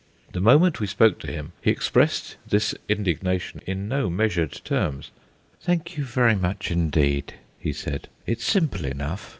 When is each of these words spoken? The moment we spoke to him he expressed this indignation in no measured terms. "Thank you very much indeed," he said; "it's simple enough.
The 0.33 0.41
moment 0.41 0.79
we 0.79 0.87
spoke 0.87 1.19
to 1.19 1.31
him 1.31 1.51
he 1.61 1.69
expressed 1.69 2.35
this 2.49 2.73
indignation 2.89 3.61
in 3.67 3.87
no 3.87 4.09
measured 4.09 4.53
terms. 4.65 5.11
"Thank 5.61 5.95
you 5.95 6.03
very 6.05 6.33
much 6.35 6.71
indeed," 6.71 7.35
he 7.59 7.71
said; 7.71 8.09
"it's 8.25 8.43
simple 8.43 8.85
enough. 8.85 9.29